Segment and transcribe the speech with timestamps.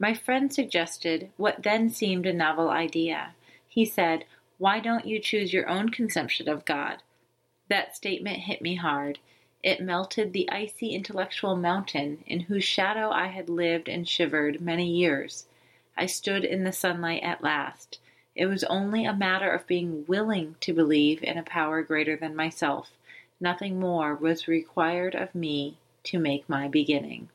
[0.00, 3.34] My friend suggested what then seemed a novel idea.
[3.66, 4.24] He said,
[4.56, 7.02] Why don't you choose your own conception of God?
[7.68, 9.18] That statement hit me hard.
[9.62, 14.88] It melted the icy intellectual mountain in whose shadow I had lived and shivered many
[14.88, 15.46] years.
[15.96, 17.98] I stood in the sunlight at last.
[18.36, 22.36] It was only a matter of being willing to believe in a power greater than
[22.36, 22.92] myself.
[23.40, 27.30] Nothing more was required of me to make my beginning.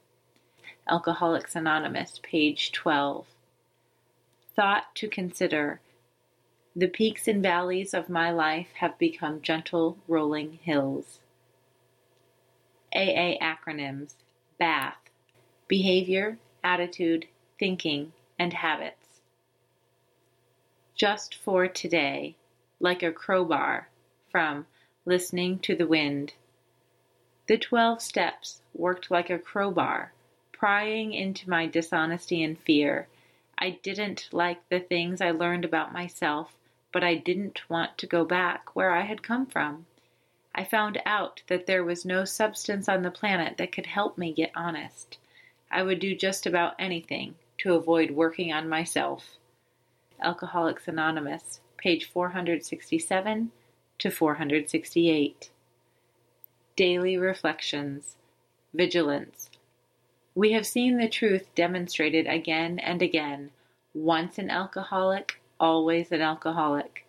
[0.85, 3.25] Alcoholics Anonymous, page 12.
[4.53, 5.79] Thought to consider.
[6.75, 11.21] The peaks and valleys of my life have become gentle rolling hills.
[12.93, 14.15] AA acronyms
[14.59, 14.97] BATH
[15.69, 19.21] Behavior, Attitude, Thinking, and Habits.
[20.95, 22.35] Just for today,
[22.81, 23.87] like a crowbar,
[24.29, 24.67] from
[25.05, 26.33] Listening to the Wind.
[27.47, 30.11] The twelve steps worked like a crowbar
[30.53, 33.09] prying into my dishonesty and fear.
[33.57, 36.55] I didn't like the things I learned about myself,
[36.93, 39.85] but I didn't want to go back where I had come from.
[40.55, 44.31] I found out that there was no substance on the planet that could help me
[44.31, 45.17] get honest.
[45.71, 49.37] I would do just about anything to avoid working on myself.
[50.21, 53.51] Alcoholics Anonymous, page 467
[53.97, 55.49] to 468.
[56.75, 58.15] Daily Reflections
[58.73, 59.49] Vigilance
[60.35, 63.51] we have seen the truth demonstrated again and again
[63.93, 67.05] once an alcoholic, always an alcoholic.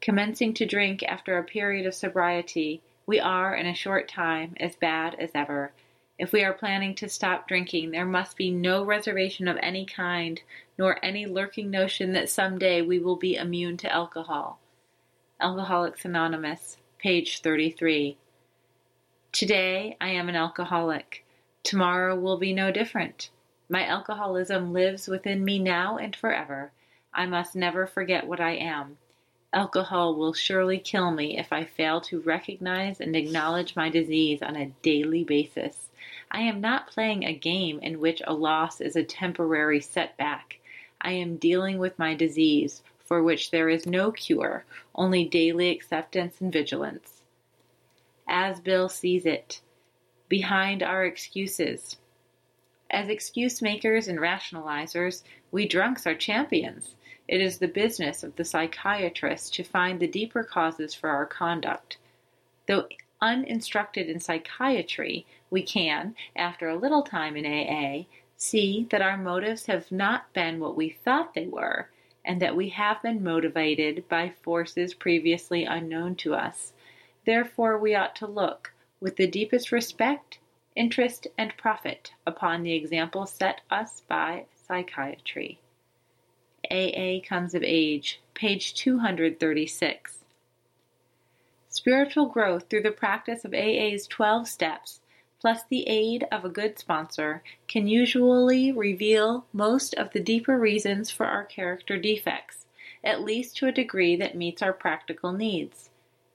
[0.00, 4.76] Commencing to drink after a period of sobriety, we are in a short time as
[4.76, 5.72] bad as ever.
[6.18, 10.40] If we are planning to stop drinking, there must be no reservation of any kind,
[10.78, 14.60] nor any lurking notion that some day we will be immune to alcohol.
[15.40, 18.16] Alcoholics Anonymous, page 33.
[19.32, 21.23] Today I am an alcoholic.
[21.64, 23.30] Tomorrow will be no different.
[23.70, 26.72] My alcoholism lives within me now and forever.
[27.14, 28.98] I must never forget what I am.
[29.54, 34.56] Alcohol will surely kill me if I fail to recognize and acknowledge my disease on
[34.56, 35.88] a daily basis.
[36.30, 40.58] I am not playing a game in which a loss is a temporary setback.
[41.00, 46.42] I am dealing with my disease, for which there is no cure, only daily acceptance
[46.42, 47.22] and vigilance.
[48.28, 49.62] As Bill sees it,
[50.34, 51.96] behind our excuses.
[52.90, 55.22] As excuse makers and rationalizers,
[55.52, 56.96] we drunks are champions.
[57.28, 61.98] It is the business of the psychiatrist to find the deeper causes for our conduct.
[62.66, 62.88] Though
[63.22, 68.06] uninstructed in psychiatry, we can, after a little time in AA,
[68.36, 71.90] see that our motives have not been what we thought they were,
[72.24, 76.72] and that we have been motivated by forces previously unknown to us.
[77.24, 78.73] Therefore, we ought to look,
[79.04, 80.38] with the deepest respect,
[80.74, 85.60] interest, and profit upon the example set us by psychiatry.
[86.70, 90.20] AA Comes of Age, page 236.
[91.68, 95.00] Spiritual growth through the practice of AA's 12 steps,
[95.38, 101.10] plus the aid of a good sponsor, can usually reveal most of the deeper reasons
[101.10, 102.64] for our character defects,
[103.04, 105.90] at least to a degree that meets our practical needs.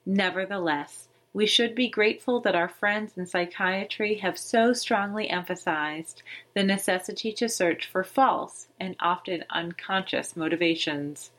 [0.05, 6.23] Nevertheless, we should be grateful that our friends in psychiatry have so strongly emphasized
[6.55, 11.29] the necessity to search for false and often unconscious motivations.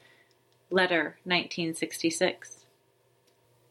[0.70, 2.64] Letter 1966.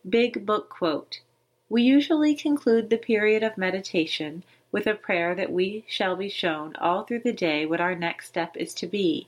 [0.08, 1.22] Big Book Quote
[1.70, 4.44] We usually conclude the period of meditation
[4.74, 8.28] with a prayer that we shall be shown all through the day what our next
[8.28, 9.28] step is to be,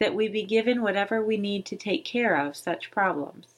[0.00, 3.51] that we be given whatever we need to take care of such problems.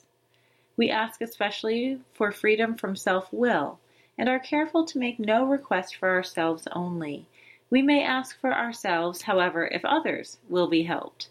[0.76, 3.78] We ask especially for freedom from self will,
[4.18, 7.26] and are careful to make no request for ourselves only.
[7.70, 11.28] We may ask for ourselves, however, if others will be helped.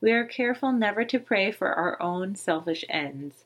[0.00, 3.44] We are careful never to pray for our own selfish ends.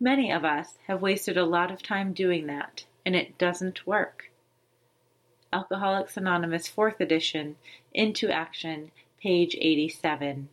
[0.00, 4.30] Many of us have wasted a lot of time doing that, and it doesn't work.
[5.52, 7.56] Alcoholics Anonymous 4th edition,
[7.94, 8.90] Into Action,
[9.20, 10.48] page 87.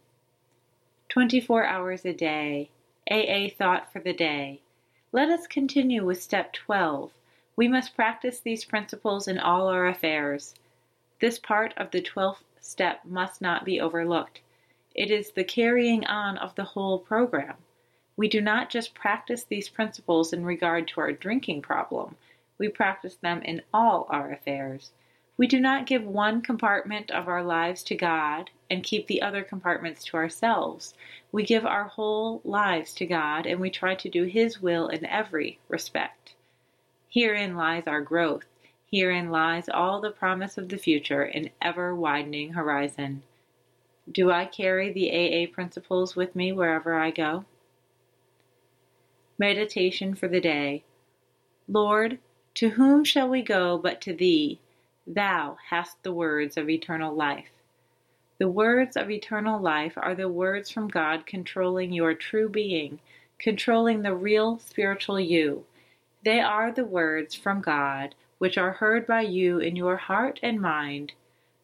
[1.10, 2.70] 24 hours a day.
[3.12, 4.62] AA Thought for the Day.
[5.12, 7.12] Let us continue with step 12.
[7.56, 10.56] We must practice these principles in all our affairs.
[11.22, 14.42] This part of the 12th step must not be overlooked.
[14.96, 17.58] It is the carrying on of the whole program.
[18.18, 22.16] We do not just practice these principles in regard to our drinking problem,
[22.58, 24.92] we practice them in all our affairs.
[25.38, 29.44] We do not give one compartment of our lives to God and keep the other
[29.44, 30.94] compartments to ourselves.
[31.32, 35.06] We give our whole lives to God and we try to do His will in
[35.06, 36.34] every respect.
[37.10, 38.46] Herein lies our growth.
[38.92, 43.24] Herein lies all the promise of the future in ever widening horizon.
[44.12, 47.46] Do I carry the AA principles with me wherever I go?
[49.38, 50.84] Meditation for the day.
[51.68, 52.20] Lord,
[52.56, 54.60] to whom shall we go but to Thee?
[55.08, 57.50] Thou hast the words of eternal life.
[58.38, 63.00] The words of eternal life are the words from God controlling your true being,
[63.40, 65.66] controlling the real spiritual you.
[66.24, 70.60] They are the words from God which are heard by you in your heart and
[70.60, 71.14] mind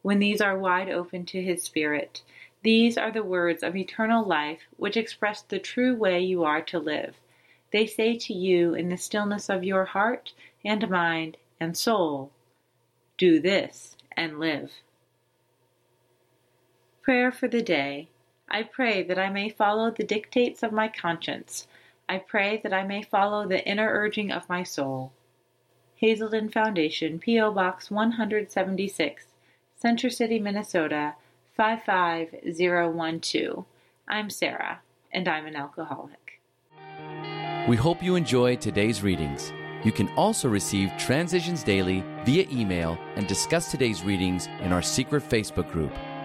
[0.02, 2.22] when these are wide open to His Spirit.
[2.64, 6.80] These are the words of eternal life which express the true way you are to
[6.80, 7.16] live.
[7.72, 10.32] They say to you in the stillness of your heart
[10.64, 12.32] and mind and soul,
[13.18, 14.72] Do this and live.
[17.02, 18.10] Prayer for the day.
[18.48, 21.66] I pray that I may follow the dictates of my conscience.
[22.08, 25.12] I pray that I may follow the inner urging of my soul.
[25.96, 27.54] Hazelden Foundation, P.O.
[27.54, 29.26] Box 176,
[29.76, 31.16] Center City, Minnesota
[31.58, 33.66] 55012.
[34.08, 34.82] I'm Sarah,
[35.12, 36.40] and I'm an alcoholic.
[37.68, 39.52] We hope you enjoyed today's readings.
[39.84, 45.28] You can also receive Transitions Daily via email and discuss today's readings in our secret
[45.28, 45.92] Facebook group.